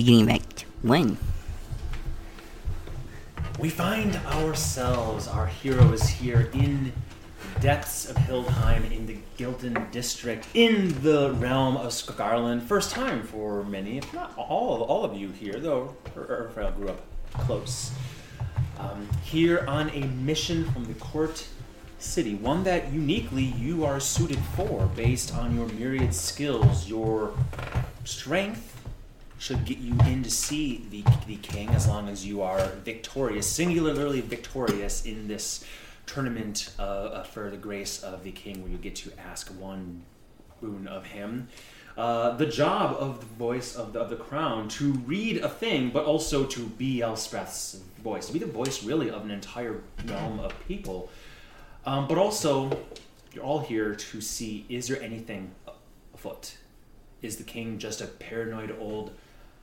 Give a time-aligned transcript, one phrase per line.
[0.00, 1.18] beginning of Act 1.
[3.58, 6.94] We find ourselves, our heroes here in
[7.60, 12.62] depths of Hildheim in the Gildan district in the realm of Skarland.
[12.62, 17.02] First time for many, if not all, all of you here, though Urfael grew up
[17.34, 17.92] close.
[18.78, 21.46] Um, here on a mission from the court
[21.98, 27.34] city, one that uniquely you are suited for based on your myriad skills, your
[28.04, 28.79] strength
[29.40, 33.48] should get you in to see the, the king as long as you are victorious,
[33.48, 35.64] singularly victorious in this
[36.04, 40.02] tournament uh, uh, for the grace of the king, where you get to ask one
[40.60, 41.48] boon of him.
[41.96, 45.88] Uh, the job of the voice of the, of the crown to read a thing,
[45.88, 50.38] but also to be Elspeth's voice, to be the voice really of an entire realm
[50.38, 51.08] of people.
[51.86, 52.78] Um, but also,
[53.32, 55.52] you're all here to see is there anything
[56.12, 56.58] afoot?
[57.22, 59.12] Is the king just a paranoid old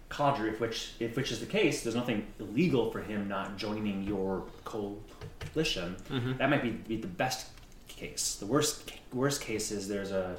[0.09, 0.49] cadre?
[0.49, 4.45] If which, if which is the case, there's nothing illegal for him not joining your
[4.63, 5.95] coalition.
[6.37, 7.47] That might be, be the best
[7.87, 8.35] case.
[8.35, 10.37] The worst worst case is there's a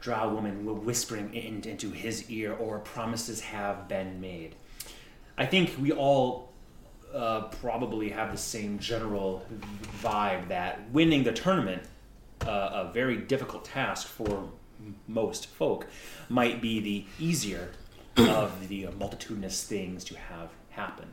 [0.00, 4.54] drow woman whispering in, into his ear, or promises have been made.
[5.38, 6.52] I think we all
[7.14, 9.44] uh, probably have the same general
[10.02, 11.82] vibe that winning the tournament,
[12.46, 14.48] uh, a very difficult task for
[15.08, 15.86] most folk,
[16.28, 17.70] might be the easier
[18.16, 21.06] of the multitudinous things to have happen.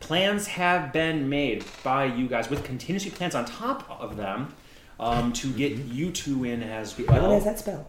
[0.00, 4.54] Plans have been made by you guys with contingency plans on top of them
[5.00, 7.32] um, to get you two in as What well.
[7.32, 7.86] is that spell?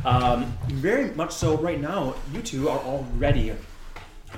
[0.04, 1.58] Um, very much so.
[1.58, 3.54] Right now, you two are already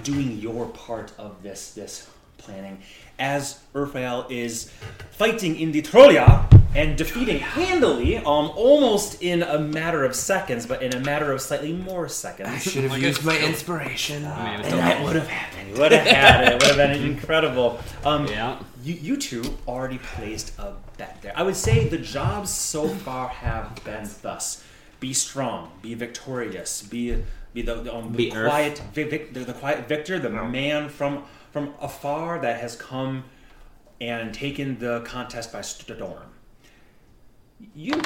[0.03, 2.79] doing your part of this this planning,
[3.17, 4.69] as Urfael is
[5.11, 10.81] fighting in the Trolia and defeating handily, um, almost in a matter of seconds, but
[10.81, 12.49] in a matter of slightly more seconds.
[12.49, 14.25] I should have used my inspiration.
[14.25, 15.69] I mean, it's And that would have happened.
[15.69, 16.53] You would have had it.
[16.53, 17.79] It would have been incredible.
[18.03, 18.59] Um, Yeah.
[18.83, 21.33] you, you two already placed a bet there.
[21.35, 24.63] I would say the jobs so far have been thus:
[24.99, 29.53] be strong, be victorious, be be the, the, um, the quiet vic, vic, the, the
[29.53, 33.25] quiet victor, the man from from afar that has come
[34.01, 36.23] and taken the contest by storm.
[37.73, 38.01] You,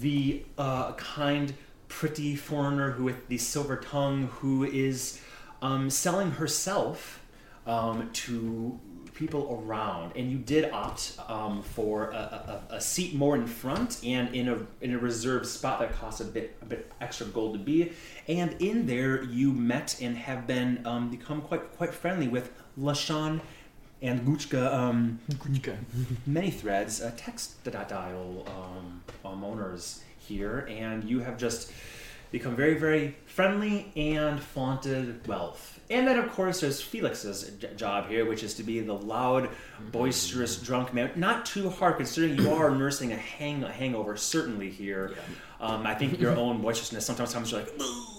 [0.00, 1.54] the uh, kind,
[1.88, 5.20] pretty foreigner who with the silver tongue, who is
[5.62, 7.20] um, selling herself
[7.66, 8.78] um, to
[9.16, 14.04] people around, and you did opt um, for a, a, a seat more in front
[14.04, 17.54] and in a in a reserved spot that costs a bit a bit extra gold
[17.54, 17.92] to be.
[18.28, 23.40] And in there, you met and have been um, become quite quite friendly with Lashawn
[24.02, 24.72] and Guchka.
[24.72, 25.18] Um,
[26.26, 31.72] many threads, uh, text dial um, um, owners here, and you have just
[32.32, 35.80] become very, very friendly and flaunted wealth.
[35.88, 39.48] And then, of course, there's Felix's j- job here, which is to be the loud,
[39.92, 41.12] boisterous, drunk man.
[41.14, 44.16] Not too hard, considering you are nursing a hang a hangover.
[44.16, 45.14] Certainly here,
[45.60, 47.06] um, I think your own boisterousness.
[47.06, 47.72] Sometimes, sometimes you're like.
[47.78, 48.15] "Ugh,"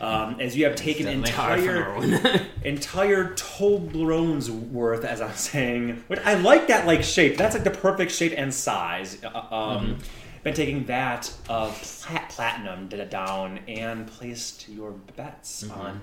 [0.00, 6.02] Um, as you have taken Definitely hard for entire entire Toblerone's worth, as I'm saying.
[6.08, 7.36] Which I like that like shape.
[7.36, 9.18] That's like the perfect shape and size.
[9.24, 9.98] Uh, Um,
[10.42, 16.02] Been taking that of plat- platinum, did it down, and placed your bets on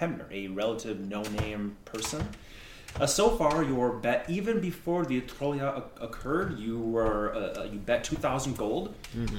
[0.00, 2.26] Hemner, a relative no-name person.
[3.00, 7.78] Uh, so far, your bet, even before the Trolia occurred, you were uh, uh, you
[7.78, 8.94] bet two thousand gold,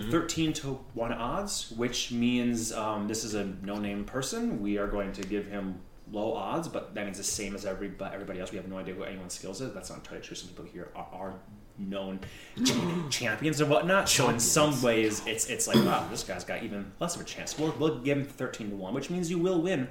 [0.09, 4.61] thirteen to one odds, which means um, this is a no-name person.
[4.61, 5.79] We are going to give him
[6.11, 8.51] low odds, but that means the same as every everybody else.
[8.51, 9.73] We have no idea who anyone's skills is.
[9.73, 10.35] That's not entirely true.
[10.35, 11.33] Some people here are, are
[11.77, 12.19] known
[13.09, 14.09] champions and whatnot.
[14.09, 17.25] So in some ways, it's it's like wow, this guy's got even less of a
[17.25, 17.57] chance.
[17.57, 19.87] We'll we'll give him thirteen to one, which means you will win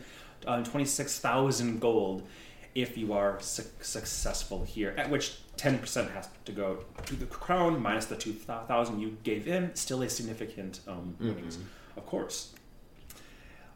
[0.46, 2.26] uh, twenty six thousand gold
[2.74, 7.80] if you are su- successful here, at which 10% has to go to the crown
[7.80, 11.58] minus the 2,000 you gave in, still a significant um, winnings,
[11.96, 12.54] of course.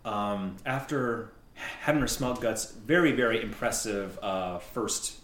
[0.05, 5.19] Um, after Henry Smeltgut's very, very impressive uh, first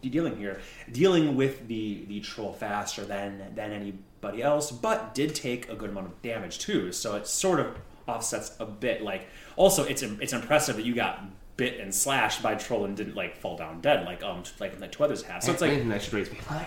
[0.00, 0.60] dealing here,
[0.92, 5.90] dealing with the, the troll faster than, than anybody else, but did take a good
[5.90, 7.76] amount of damage too, so it sort of
[8.06, 9.02] offsets a bit.
[9.02, 9.26] Like,
[9.56, 11.24] also, it's it's impressive that you got
[11.58, 14.90] bit and slashed by troll and didn't like fall down dead like um like like
[14.92, 15.42] two others have.
[15.42, 16.66] So it's like that should raise me higher.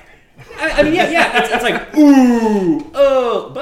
[0.57, 3.59] I, I mean yeah yeah it's, it's like ooh oh but